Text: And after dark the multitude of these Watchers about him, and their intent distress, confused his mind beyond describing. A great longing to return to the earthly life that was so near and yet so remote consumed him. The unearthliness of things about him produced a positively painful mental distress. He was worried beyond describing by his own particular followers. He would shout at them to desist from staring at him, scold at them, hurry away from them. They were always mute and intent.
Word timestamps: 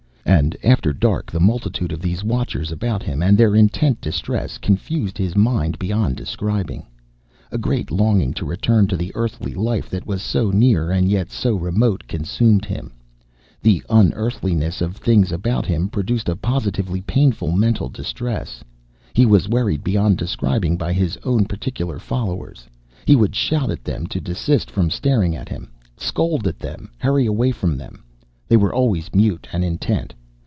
And 0.23 0.55
after 0.63 0.93
dark 0.93 1.29
the 1.29 1.39
multitude 1.41 1.91
of 1.91 1.99
these 2.01 2.23
Watchers 2.23 2.71
about 2.71 3.03
him, 3.03 3.21
and 3.21 3.37
their 3.37 3.53
intent 3.55 3.99
distress, 3.99 4.57
confused 4.57 5.17
his 5.17 5.35
mind 5.35 5.77
beyond 5.77 6.15
describing. 6.15 6.85
A 7.51 7.57
great 7.57 7.91
longing 7.91 8.33
to 8.35 8.45
return 8.45 8.87
to 8.87 8.95
the 8.97 9.11
earthly 9.13 9.53
life 9.53 9.89
that 9.89 10.05
was 10.07 10.21
so 10.21 10.49
near 10.49 10.89
and 10.89 11.09
yet 11.09 11.31
so 11.31 11.55
remote 11.55 12.05
consumed 12.07 12.63
him. 12.65 12.93
The 13.61 13.83
unearthliness 13.89 14.79
of 14.81 14.95
things 14.95 15.31
about 15.33 15.65
him 15.65 15.89
produced 15.89 16.29
a 16.29 16.35
positively 16.37 17.01
painful 17.01 17.51
mental 17.51 17.89
distress. 17.89 18.63
He 19.13 19.25
was 19.25 19.49
worried 19.49 19.83
beyond 19.83 20.17
describing 20.17 20.77
by 20.77 20.93
his 20.93 21.17
own 21.23 21.43
particular 21.45 21.99
followers. 21.99 22.67
He 23.05 23.15
would 23.17 23.35
shout 23.35 23.69
at 23.69 23.83
them 23.83 24.07
to 24.07 24.21
desist 24.21 24.71
from 24.71 24.89
staring 24.91 25.35
at 25.35 25.49
him, 25.49 25.69
scold 25.97 26.47
at 26.47 26.57
them, 26.59 26.89
hurry 26.99 27.25
away 27.25 27.51
from 27.51 27.77
them. 27.77 28.03
They 28.47 28.57
were 28.57 28.73
always 28.73 29.13
mute 29.13 29.47
and 29.51 29.63
intent. 29.63 30.13